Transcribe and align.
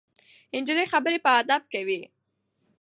نجلۍ 0.61 0.85
خبرې 0.93 1.17
په 1.25 1.29
ادب 1.39 1.61
کوي. 1.73 2.01